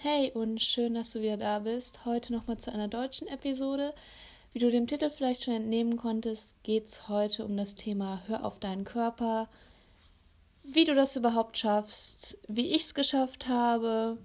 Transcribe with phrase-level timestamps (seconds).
[0.00, 2.04] Hey und schön, dass du wieder da bist.
[2.04, 3.92] Heute nochmal zu einer deutschen Episode.
[4.52, 8.44] Wie du dem Titel vielleicht schon entnehmen konntest, geht es heute um das Thema Hör
[8.44, 9.48] auf deinen Körper,
[10.62, 14.18] wie du das überhaupt schaffst, wie ich es geschafft habe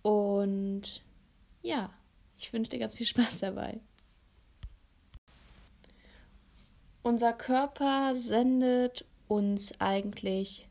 [0.00, 1.02] und
[1.60, 1.90] ja,
[2.38, 3.80] ich wünsche dir ganz viel Spaß dabei.
[7.02, 10.66] Unser Körper sendet uns eigentlich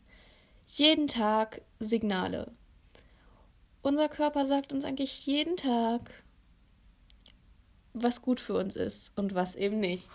[0.69, 2.51] jeden Tag Signale.
[3.83, 6.23] Unser Körper sagt uns eigentlich jeden Tag,
[7.91, 10.07] was gut für uns ist und was eben nicht.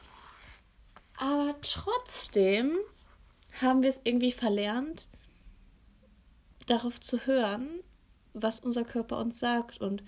[1.19, 2.73] Aber trotzdem
[3.61, 5.07] haben wir es irgendwie verlernt,
[6.65, 7.69] darauf zu hören,
[8.33, 10.03] was unser Körper uns sagt und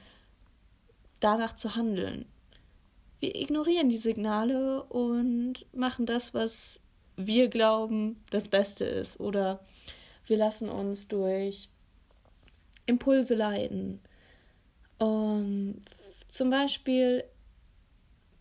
[1.20, 2.24] danach zu handeln.
[3.18, 6.80] Wir ignorieren die Signale und machen das, was
[7.16, 9.20] wir glauben, das Beste ist.
[9.20, 9.60] Oder
[10.24, 11.68] wir lassen uns durch
[12.86, 14.00] Impulse leiten.
[14.98, 15.80] Um,
[16.28, 17.24] zum Beispiel,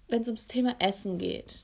[0.08, 1.64] wenn es ums Thema Essen geht.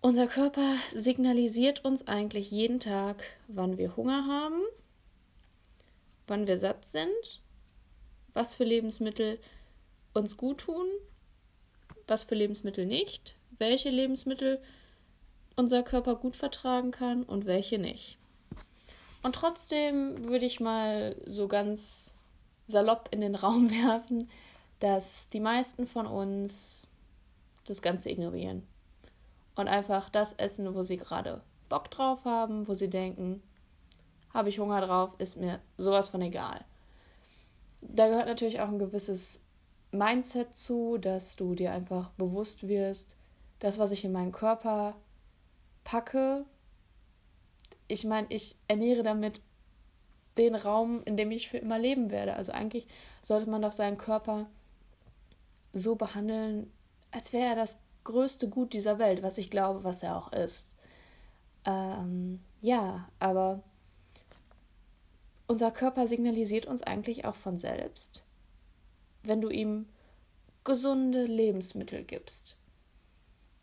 [0.00, 4.62] Unser Körper signalisiert uns eigentlich jeden Tag, wann wir Hunger haben,
[6.26, 7.40] wann wir satt sind,
[8.34, 9.40] was für Lebensmittel
[10.12, 10.86] uns gut tun,
[12.06, 14.60] was für Lebensmittel nicht, welche Lebensmittel
[15.56, 18.18] unser Körper gut vertragen kann und welche nicht.
[19.26, 22.14] Und trotzdem würde ich mal so ganz
[22.68, 24.30] salopp in den Raum werfen,
[24.78, 26.86] dass die meisten von uns
[27.64, 28.64] das Ganze ignorieren
[29.56, 33.42] und einfach das essen, wo sie gerade Bock drauf haben, wo sie denken,
[34.32, 36.64] habe ich Hunger drauf, ist mir sowas von egal.
[37.82, 39.40] Da gehört natürlich auch ein gewisses
[39.90, 43.16] Mindset zu, dass du dir einfach bewusst wirst,
[43.58, 44.94] das, was ich in meinen Körper
[45.82, 46.44] packe,
[47.88, 49.40] ich meine, ich ernähre damit
[50.36, 52.34] den Raum, in dem ich für immer leben werde.
[52.34, 52.86] Also eigentlich
[53.22, 54.46] sollte man doch seinen Körper
[55.72, 56.70] so behandeln,
[57.10, 60.74] als wäre er das größte Gut dieser Welt, was ich glaube, was er auch ist.
[61.64, 63.62] Ähm, ja, aber
[65.46, 68.24] unser Körper signalisiert uns eigentlich auch von selbst,
[69.22, 69.86] wenn du ihm
[70.64, 72.56] gesunde Lebensmittel gibst.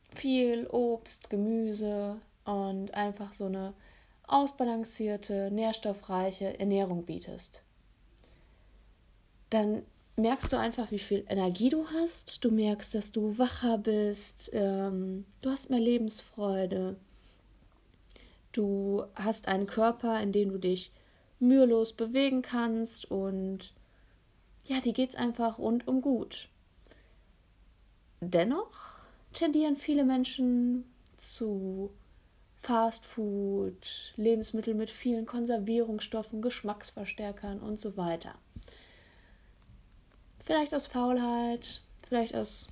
[0.09, 3.73] Viel Obst, Gemüse und einfach so eine
[4.33, 7.63] ausbalancierte, nährstoffreiche Ernährung bietest.
[9.49, 9.83] Dann
[10.15, 12.43] merkst du einfach, wie viel Energie du hast.
[12.43, 14.49] Du merkst, dass du wacher bist.
[14.53, 16.95] Ähm, du hast mehr Lebensfreude.
[18.51, 20.91] Du hast einen Körper, in dem du dich
[21.39, 23.73] mühelos bewegen kannst und
[24.65, 26.49] ja, dir geht's einfach rundum gut.
[28.21, 28.93] Dennoch
[29.33, 30.85] tendieren viele Menschen
[31.17, 31.91] zu
[32.63, 38.35] Fast Food, Lebensmittel mit vielen Konservierungsstoffen, Geschmacksverstärkern und so weiter.
[40.39, 42.69] Vielleicht aus Faulheit, vielleicht aus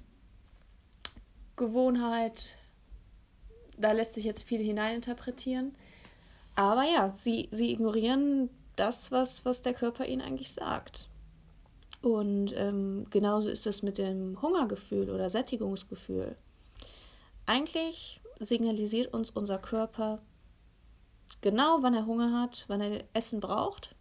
[1.57, 2.55] Gewohnheit.
[3.77, 5.75] Da lässt sich jetzt viel hineininterpretieren.
[6.55, 11.09] Aber ja, sie, sie ignorieren das, was, was der Körper ihnen eigentlich sagt.
[12.01, 16.37] Und ähm, genauso ist es mit dem Hungergefühl oder Sättigungsgefühl.
[17.51, 20.21] Eigentlich signalisiert uns unser Körper
[21.41, 23.93] genau, wann er Hunger hat, wann er Essen braucht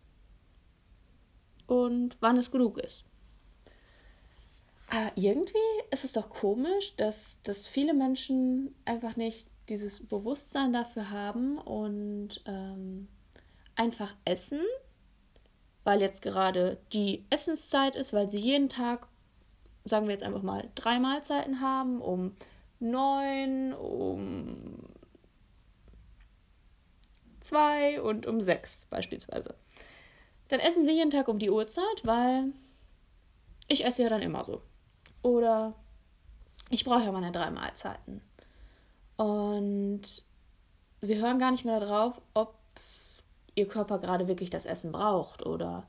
[1.67, 3.07] und wann es genug ist.
[4.89, 5.59] Aber irgendwie
[5.91, 12.41] ist es doch komisch, dass, dass viele Menschen einfach nicht dieses Bewusstsein dafür haben und
[12.47, 13.09] ähm,
[13.75, 14.61] einfach essen,
[15.83, 19.09] weil jetzt gerade die Essenszeit ist, weil sie jeden Tag,
[19.85, 22.37] sagen wir jetzt einfach mal, drei Mahlzeiten haben, um
[22.81, 24.79] neun, um
[27.41, 29.55] zwei und um sechs beispielsweise.
[30.49, 32.53] Dann essen sie jeden Tag um die Uhrzeit, weil
[33.69, 34.63] ich esse ja dann immer so.
[35.23, 35.75] Oder
[36.71, 38.21] ich brauche ja meine drei Mahlzeiten.
[39.17, 40.25] Und
[41.01, 42.57] sie hören gar nicht mehr darauf, ob
[43.55, 45.87] ihr Körper gerade wirklich das Essen braucht oder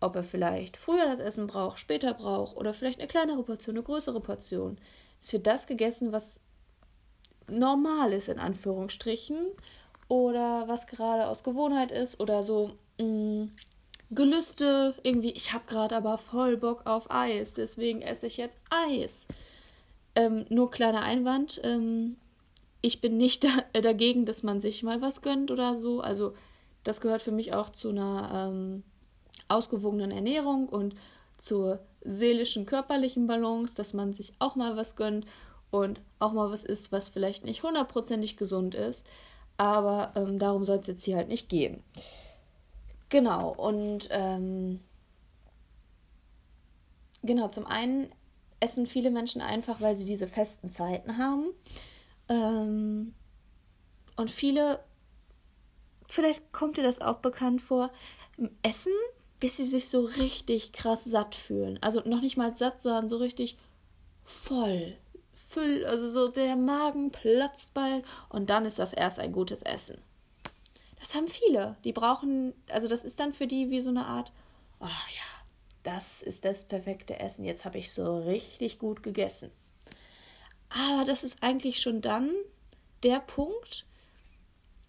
[0.00, 3.82] ob er vielleicht früher das Essen braucht, später braucht oder vielleicht eine kleinere Portion, eine
[3.82, 4.78] größere Portion.
[5.20, 6.42] Es wird das gegessen, was
[7.48, 9.38] normal ist, in Anführungsstrichen,
[10.08, 13.52] oder was gerade aus Gewohnheit ist, oder so mh, mm,
[14.10, 19.28] Gelüste, irgendwie, ich habe gerade aber voll Bock auf Eis, deswegen esse ich jetzt Eis.
[20.14, 22.16] Ähm, nur kleiner Einwand, ähm,
[22.80, 26.00] ich bin nicht da, äh, dagegen, dass man sich mal was gönnt oder so.
[26.00, 26.34] Also
[26.84, 28.82] das gehört für mich auch zu einer ähm,
[29.48, 30.94] ausgewogenen Ernährung und
[31.38, 35.26] zur seelischen, körperlichen Balance, dass man sich auch mal was gönnt
[35.70, 39.06] und auch mal was isst, was vielleicht nicht hundertprozentig gesund ist.
[39.56, 41.82] Aber ähm, darum soll es jetzt hier halt nicht gehen.
[43.08, 44.80] Genau, und ähm,
[47.22, 48.12] genau, zum einen
[48.60, 51.46] essen viele Menschen einfach, weil sie diese festen Zeiten haben.
[52.28, 53.14] Ähm,
[54.16, 54.80] und viele,
[56.08, 57.90] vielleicht kommt dir das auch bekannt vor,
[58.62, 58.92] essen,
[59.40, 61.78] bis sie sich so richtig krass satt fühlen.
[61.80, 63.56] Also noch nicht mal satt, sondern so richtig
[64.24, 64.96] voll.
[65.32, 69.98] Füll, also so der Magen platzt bald und dann ist das erst ein gutes Essen.
[71.00, 71.76] Das haben viele.
[71.84, 74.32] Die brauchen, also das ist dann für die wie so eine Art,
[74.80, 75.38] oh ja,
[75.84, 77.44] das ist das perfekte Essen.
[77.44, 79.50] Jetzt habe ich so richtig gut gegessen.
[80.68, 82.30] Aber das ist eigentlich schon dann
[83.02, 83.86] der Punkt,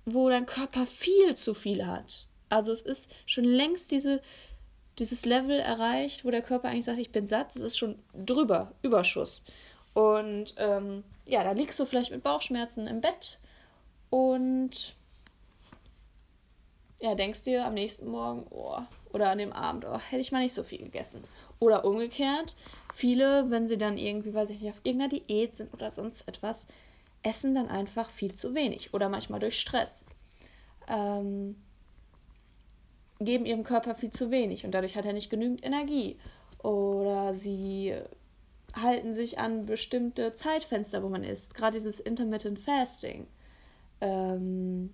[0.05, 2.27] wo dein Körper viel zu viel hat.
[2.49, 4.21] Also es ist schon längst diese,
[4.97, 8.73] dieses Level erreicht, wo der Körper eigentlich sagt, ich bin satt, es ist schon drüber,
[8.81, 9.43] Überschuss.
[9.93, 13.39] Und ähm, ja, da liegst du vielleicht mit Bauchschmerzen im Bett
[14.09, 14.95] und
[17.01, 18.79] ja, denkst dir am nächsten Morgen, oh,
[19.13, 21.23] oder an dem Abend, oh, hätte ich mal nicht so viel gegessen.
[21.59, 22.55] Oder umgekehrt,
[22.93, 26.67] viele, wenn sie dann irgendwie, weiß ich nicht, auf irgendeiner Diät sind oder sonst etwas,
[27.23, 30.07] essen dann einfach viel zu wenig oder manchmal durch Stress.
[30.87, 31.55] Ähm,
[33.19, 36.17] geben ihrem Körper viel zu wenig und dadurch hat er nicht genügend Energie.
[36.63, 37.95] Oder sie
[38.75, 41.55] halten sich an bestimmte Zeitfenster, wo man isst.
[41.55, 43.27] Gerade dieses Intermittent Fasting.
[44.01, 44.93] Ähm,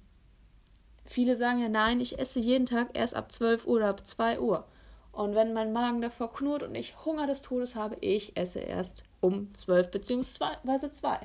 [1.06, 4.40] viele sagen ja, nein, ich esse jeden Tag erst ab 12 Uhr oder ab 2
[4.40, 4.66] Uhr.
[5.12, 9.04] Und wenn mein Magen davor knurrt und ich Hunger des Todes habe, ich esse erst
[9.22, 10.92] um 12 bzw.
[10.92, 11.20] 2.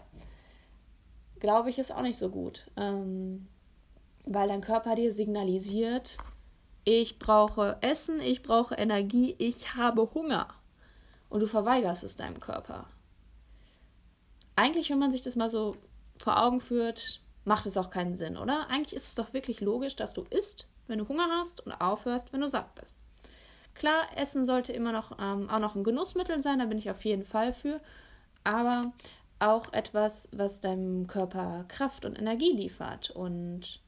[1.41, 2.70] Glaube ich, ist auch nicht so gut.
[2.76, 3.49] Ähm,
[4.26, 6.19] weil dein Körper dir signalisiert,
[6.85, 10.49] ich brauche Essen, ich brauche Energie, ich habe Hunger.
[11.29, 12.88] Und du verweigerst es deinem Körper.
[14.56, 15.77] Eigentlich, wenn man sich das mal so
[16.19, 18.69] vor Augen führt, macht es auch keinen Sinn, oder?
[18.69, 22.32] Eigentlich ist es doch wirklich logisch, dass du isst, wenn du Hunger hast und aufhörst,
[22.32, 22.99] wenn du satt bist.
[23.75, 27.05] Klar, Essen sollte immer noch ähm, auch noch ein Genussmittel sein, da bin ich auf
[27.05, 27.81] jeden Fall für.
[28.44, 28.93] Aber
[29.38, 33.11] auch etwas, was deinem Körper Kraft und Energie liefert.
[33.11, 33.81] Und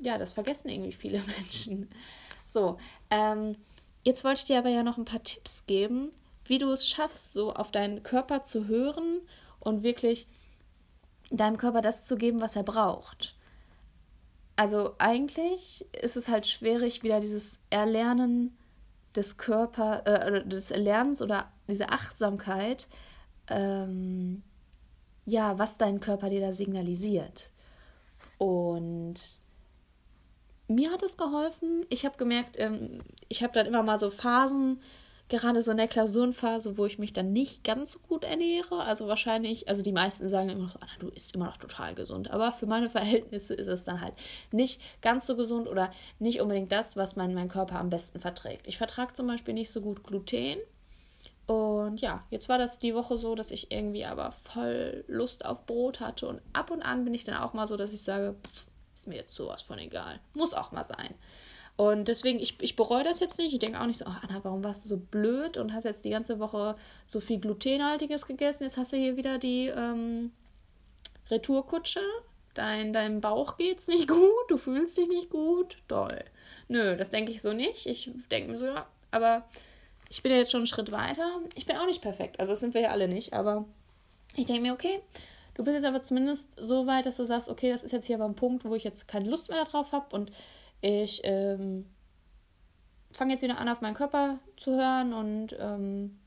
[0.00, 1.90] ja, das vergessen irgendwie viele Menschen.
[2.44, 2.78] So,
[3.10, 3.56] ähm,
[4.02, 6.10] jetzt wollte ich dir aber ja noch ein paar Tipps geben,
[6.44, 9.20] wie du es schaffst, so auf deinen Körper zu hören
[9.60, 10.26] und wirklich
[11.30, 13.36] deinem Körper das zu geben, was er braucht.
[14.56, 18.58] Also eigentlich ist es halt schwierig, wieder dieses Erlernen
[19.14, 22.88] des Körper, äh, des Erlernens oder diese Achtsamkeit,
[23.48, 24.42] ähm,
[25.24, 27.52] ja, was dein Körper dir da signalisiert.
[28.38, 29.40] Und
[30.70, 31.84] mir hat es geholfen.
[31.88, 34.80] Ich habe gemerkt, ähm, ich habe dann immer mal so Phasen,
[35.28, 38.82] gerade so in der Klausurenphase, wo ich mich dann nicht ganz so gut ernähre.
[38.82, 42.30] Also wahrscheinlich, also die meisten sagen immer noch so, du isst immer noch total gesund.
[42.30, 44.14] Aber für meine Verhältnisse ist es dann halt
[44.52, 48.66] nicht ganz so gesund oder nicht unbedingt das, was mein, mein Körper am besten verträgt.
[48.66, 50.58] Ich vertrage zum Beispiel nicht so gut Gluten.
[51.46, 55.66] Und ja, jetzt war das die Woche so, dass ich irgendwie aber voll Lust auf
[55.66, 56.28] Brot hatte.
[56.28, 58.66] Und ab und an bin ich dann auch mal so, dass ich sage, pff,
[59.00, 60.20] ist mir jetzt sowas von egal.
[60.34, 61.14] Muss auch mal sein.
[61.76, 63.54] Und deswegen, ich, ich bereue das jetzt nicht.
[63.54, 66.04] Ich denke auch nicht so, oh Anna, warum warst du so blöd und hast jetzt
[66.04, 66.76] die ganze Woche
[67.06, 68.64] so viel Glutenhaltiges gegessen?
[68.64, 70.32] Jetzt hast du hier wieder die ähm,
[71.30, 72.02] Retourkutsche.
[72.52, 75.78] Dein, deinem Bauch geht's nicht gut, du fühlst dich nicht gut.
[75.88, 76.24] Toll.
[76.68, 77.86] Nö, das denke ich so nicht.
[77.86, 79.48] Ich denke mir so, ja, aber
[80.10, 81.40] ich bin ja jetzt schon einen Schritt weiter.
[81.54, 82.40] Ich bin auch nicht perfekt.
[82.40, 83.64] Also das sind wir ja alle nicht, aber
[84.36, 85.00] ich denke mir, okay,
[85.60, 88.16] Du bist jetzt aber zumindest so weit, dass du sagst, okay, das ist jetzt hier
[88.16, 90.32] aber ein Punkt, wo ich jetzt keine Lust mehr darauf habe und
[90.80, 91.84] ich ähm,
[93.12, 96.18] fange jetzt wieder an, auf meinen Körper zu hören und ähm,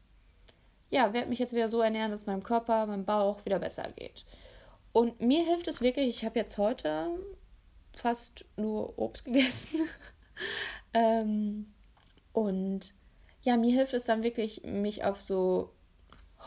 [0.92, 4.24] ja, werde mich jetzt wieder so ernähren, dass meinem Körper, meinem Bauch wieder besser geht.
[4.92, 7.08] Und mir hilft es wirklich, ich habe jetzt heute
[7.96, 9.90] fast nur Obst gegessen.
[10.94, 11.74] ähm,
[12.34, 12.94] und
[13.42, 15.72] ja, mir hilft es dann wirklich, mich auf so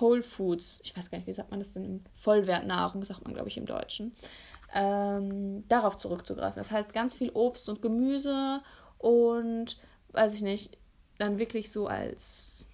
[0.00, 3.48] Whole Foods, ich weiß gar nicht, wie sagt man das denn, Vollwertnahrung, sagt man, glaube
[3.48, 4.14] ich, im Deutschen,
[4.74, 6.58] ähm, darauf zurückzugreifen.
[6.58, 8.60] Das heißt, ganz viel Obst und Gemüse
[8.98, 9.78] und,
[10.12, 10.78] weiß ich nicht,
[11.18, 12.66] dann wirklich so als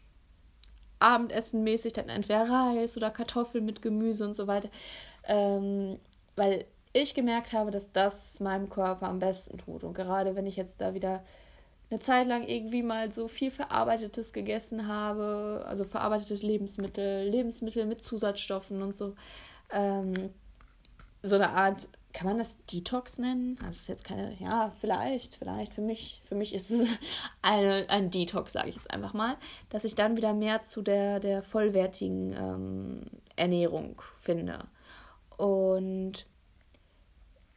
[0.99, 4.71] Abendessen mäßig dann entweder Reis oder Kartoffeln mit Gemüse und so weiter.
[5.25, 5.99] Ähm,
[6.37, 9.85] weil ich gemerkt habe, dass das meinem Körper am besten tut.
[9.85, 11.25] Und gerade wenn ich jetzt da wieder
[11.93, 18.01] eine Zeit lang irgendwie mal so viel Verarbeitetes gegessen habe, also verarbeitetes Lebensmittel, Lebensmittel mit
[18.01, 19.15] Zusatzstoffen und so.
[19.71, 20.31] Ähm,
[21.23, 23.57] so eine Art, kann man das Detox nennen?
[23.61, 25.73] Das ist jetzt keine, ja, vielleicht, vielleicht.
[25.73, 26.89] Für mich, für mich ist es
[27.43, 29.37] eine, ein Detox, sage ich jetzt einfach mal,
[29.69, 33.03] dass ich dann wieder mehr zu der, der vollwertigen ähm,
[33.37, 34.65] Ernährung finde.
[35.37, 36.27] Und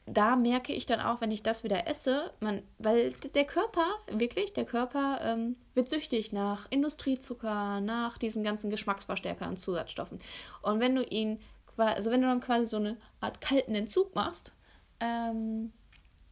[0.08, 4.54] da merke ich dann auch, wenn ich das wieder esse, man, weil der Körper, wirklich,
[4.54, 10.20] der Körper ähm, wird süchtig nach Industriezucker, nach diesen ganzen Geschmacksverstärkern und Zusatzstoffen.
[10.62, 11.40] Und wenn du ihn,
[11.78, 14.52] also wenn du dann quasi so eine Art kalten Entzug machst,
[15.00, 15.74] ähm,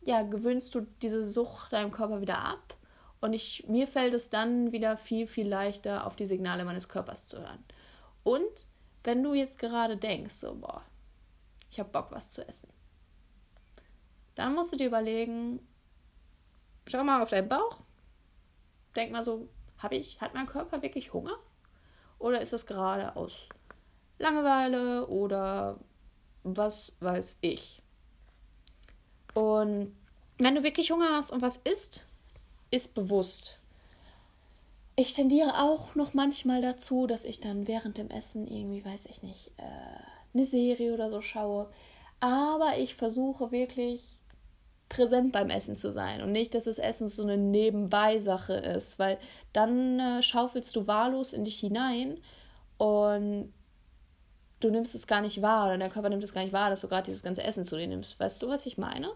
[0.04, 2.78] ja, gewöhnst du diese Sucht deinem Körper wieder ab.
[3.22, 7.28] Und ich, mir fällt es dann wieder viel, viel leichter, auf die Signale meines Körpers
[7.28, 7.64] zu hören.
[8.24, 8.68] Und
[9.04, 10.84] wenn du jetzt gerade denkst, so, boah,
[11.72, 12.70] ich habe Bock, was zu essen
[14.36, 15.60] dann musst du dir überlegen,
[16.88, 17.84] schau mal auf deinen Bauch.
[18.96, 21.38] Denk mal so, habe ich, hat mein Körper wirklich Hunger?
[22.20, 23.50] Oder ist es gerade aus
[24.20, 25.80] Langeweile oder
[26.44, 27.82] was weiß ich?
[29.34, 29.96] Und
[30.38, 32.08] wenn du wirklich Hunger hast und was isst,
[32.72, 33.60] ist bewusst.
[34.96, 39.24] Ich tendiere auch noch manchmal dazu, dass ich dann während dem Essen irgendwie, weiß ich
[39.24, 39.64] nicht, äh,
[40.34, 41.72] eine Serie oder so schaue.
[42.20, 44.20] Aber ich versuche wirklich
[44.94, 49.18] präsent beim Essen zu sein und nicht, dass das Essen so eine Nebenbei-Sache ist, weil
[49.52, 52.20] dann äh, schaufelst du wahllos in dich hinein
[52.78, 53.52] und
[54.60, 56.82] du nimmst es gar nicht wahr oder dein Körper nimmt es gar nicht wahr, dass
[56.82, 58.20] du gerade dieses ganze Essen zu dir nimmst.
[58.20, 59.12] Weißt du, was ich meine?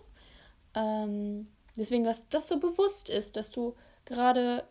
[0.74, 4.63] Ähm, deswegen, dass das so bewusst ist, dass du gerade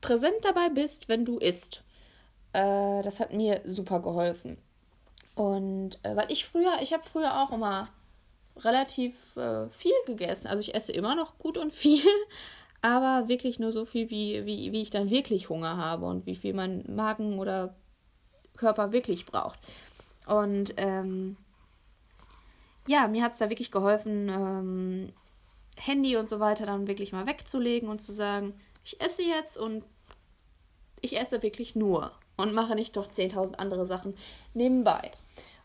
[0.00, 1.84] präsent dabei bist, wenn du isst.
[2.52, 4.58] Äh, das hat mir super geholfen.
[5.36, 7.88] Und äh, weil ich früher, ich habe früher auch immer
[8.64, 10.48] relativ äh, viel gegessen.
[10.48, 12.04] Also ich esse immer noch gut und viel,
[12.82, 16.36] aber wirklich nur so viel, wie, wie, wie ich dann wirklich Hunger habe und wie
[16.36, 17.74] viel mein Magen oder
[18.56, 19.60] Körper wirklich braucht.
[20.26, 21.36] Und ähm,
[22.86, 25.12] ja, mir hat es da wirklich geholfen, ähm,
[25.76, 29.84] Handy und so weiter dann wirklich mal wegzulegen und zu sagen, ich esse jetzt und
[31.00, 34.14] ich esse wirklich nur und mache nicht doch 10.000 andere Sachen
[34.54, 35.10] nebenbei.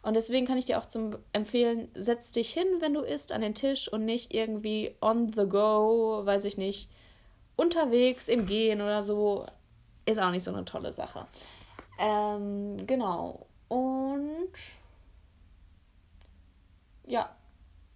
[0.06, 3.42] Und deswegen kann ich dir auch zum empfehlen, setz dich hin, wenn du isst, an
[3.42, 6.92] den Tisch und nicht irgendwie on the go, weiß ich nicht,
[7.56, 9.48] unterwegs im Gehen oder so.
[10.06, 11.26] Ist auch nicht so eine tolle Sache.
[11.98, 13.48] Ähm, genau.
[13.68, 14.52] Und
[17.08, 17.36] ja,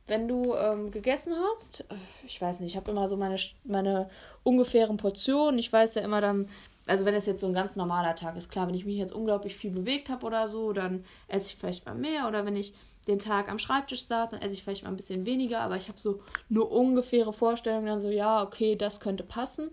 [0.08, 1.86] wenn du ähm, gegessen hast,
[2.25, 4.10] ich weiß nicht, ich habe immer so meine, meine
[4.42, 5.60] ungefähren Portionen.
[5.60, 6.48] Ich weiß ja immer dann,
[6.89, 9.13] also wenn es jetzt so ein ganz normaler Tag ist, klar, wenn ich mich jetzt
[9.13, 12.27] unglaublich viel bewegt habe oder so, dann esse ich vielleicht mal mehr.
[12.27, 12.74] Oder wenn ich
[13.08, 15.62] den Tag am Schreibtisch saß, dann esse ich vielleicht mal ein bisschen weniger.
[15.62, 16.19] Aber ich habe so
[16.50, 19.69] nur ungefähre Vorstellungen, dann so, ja, okay, das könnte passen.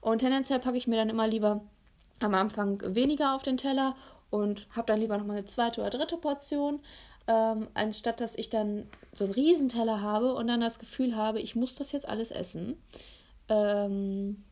[0.00, 1.62] Und tendenziell packe ich mir dann immer lieber
[2.20, 3.94] am Anfang weniger auf den Teller
[4.30, 6.80] und habe dann lieber nochmal eine zweite oder dritte Portion,
[7.26, 11.54] ähm, anstatt dass ich dann so einen Riesenteller habe und dann das Gefühl habe, ich
[11.56, 12.82] muss das jetzt alles essen.
[13.48, 14.44] Ähm,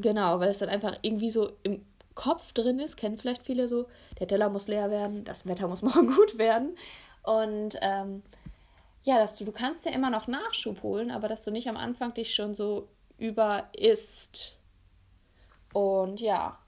[0.00, 1.84] Genau, weil es dann einfach irgendwie so im
[2.14, 3.86] Kopf drin ist, kennen vielleicht viele so,
[4.18, 6.76] der Teller muss leer werden, das Wetter muss morgen gut werden.
[7.22, 8.22] Und ähm,
[9.02, 11.76] ja, dass du, du kannst ja immer noch Nachschub holen, aber dass du nicht am
[11.76, 12.88] Anfang dich schon so
[13.18, 14.58] über isst.
[15.72, 16.58] Und ja,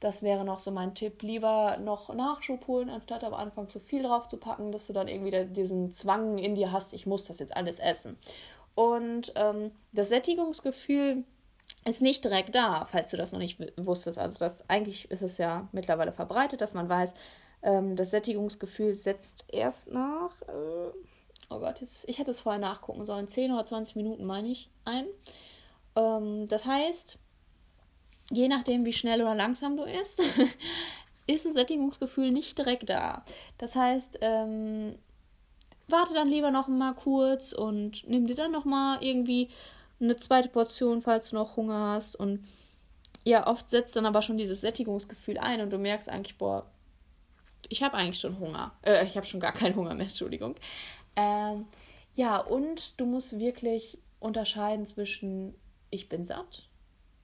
[0.00, 1.22] das wäre noch so mein Tipp.
[1.22, 5.08] Lieber noch Nachschub holen, anstatt am Anfang zu viel drauf zu packen, dass du dann
[5.08, 8.18] irgendwie diesen Zwang in dir hast, ich muss das jetzt alles essen.
[8.74, 11.24] Und ähm, das Sättigungsgefühl
[11.84, 14.18] ist nicht direkt da, falls du das noch nicht wusstest.
[14.18, 17.14] Also das eigentlich ist es ja mittlerweile verbreitet, dass man weiß,
[17.62, 20.92] ähm, das Sättigungsgefühl setzt erst nach, äh,
[21.48, 24.70] oh Gott, jetzt, ich hätte es vorher nachgucken sollen, 10 oder 20 Minuten meine ich
[24.84, 25.06] ein.
[25.96, 27.18] Ähm, das heißt,
[28.30, 30.22] je nachdem, wie schnell oder langsam du isst,
[31.26, 33.24] ist das Sättigungsgefühl nicht direkt da.
[33.58, 34.96] Das heißt, ähm,
[35.88, 39.48] warte dann lieber noch mal kurz und nimm dir dann noch mal irgendwie
[40.00, 42.16] eine zweite Portion, falls du noch Hunger hast.
[42.16, 42.46] Und
[43.24, 46.70] ja, oft setzt dann aber schon dieses Sättigungsgefühl ein und du merkst eigentlich, boah,
[47.68, 48.72] ich habe eigentlich schon Hunger.
[48.82, 50.56] Äh, ich habe schon gar keinen Hunger mehr, Entschuldigung.
[51.16, 51.66] Ähm,
[52.14, 55.54] ja, und du musst wirklich unterscheiden zwischen
[55.90, 56.68] ich bin satt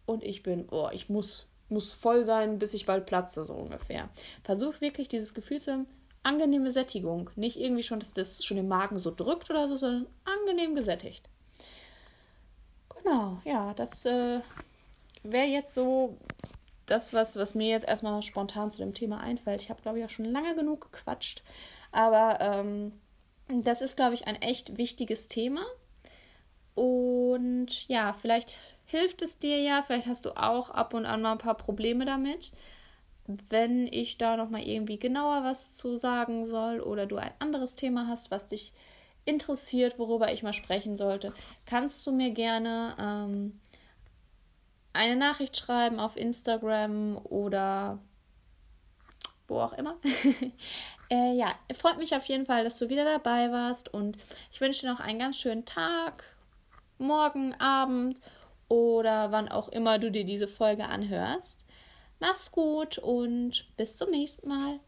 [0.06, 4.08] und ich bin, oh, ich muss, muss voll sein, bis ich bald platze, so ungefähr.
[4.42, 5.86] Versuch wirklich dieses Gefühl zu haben,
[6.22, 7.30] angenehme Sättigung.
[7.36, 11.28] Nicht irgendwie schon, dass das schon im Magen so drückt oder so, sondern angenehm gesättigt.
[13.06, 14.40] Genau, ja, das äh,
[15.22, 16.16] wäre jetzt so
[16.86, 19.60] das, was, was mir jetzt erstmal spontan zu dem Thema einfällt.
[19.60, 21.44] Ich habe, glaube ich, auch schon lange genug gequatscht.
[21.92, 22.92] Aber ähm,
[23.48, 25.64] das ist, glaube ich, ein echt wichtiges Thema.
[26.74, 31.32] Und ja, vielleicht hilft es dir ja, vielleicht hast du auch ab und an mal
[31.32, 32.50] ein paar Probleme damit.
[33.26, 38.08] Wenn ich da nochmal irgendwie genauer was zu sagen soll oder du ein anderes Thema
[38.08, 38.72] hast, was dich
[39.26, 41.34] interessiert, worüber ich mal sprechen sollte,
[41.66, 43.60] kannst du mir gerne ähm,
[44.94, 47.98] eine Nachricht schreiben auf Instagram oder
[49.48, 49.96] wo auch immer.
[51.08, 54.16] Äh, ja, freut mich auf jeden Fall, dass du wieder dabei warst und
[54.50, 56.24] ich wünsche dir noch einen ganz schönen Tag,
[56.98, 58.20] morgen, Abend
[58.68, 61.64] oder wann auch immer du dir diese Folge anhörst.
[62.18, 64.80] Mach's gut und bis zum nächsten Mal.